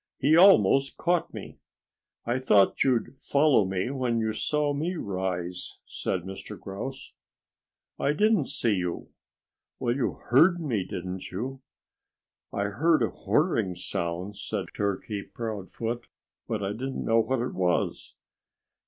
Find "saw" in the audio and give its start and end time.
4.33-4.73